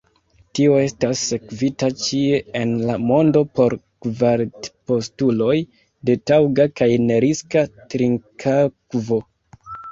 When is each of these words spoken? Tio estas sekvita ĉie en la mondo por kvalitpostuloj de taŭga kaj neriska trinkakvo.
Tio 0.57 0.77
estas 0.83 1.19
sekvita 1.31 1.89
ĉie 2.03 2.39
en 2.61 2.71
la 2.87 2.95
mondo 3.11 3.45
por 3.59 3.77
kvalitpostuloj 4.07 5.55
de 6.11 6.19
taŭga 6.33 6.69
kaj 6.83 6.91
neriska 7.07 7.67
trinkakvo. 7.95 9.25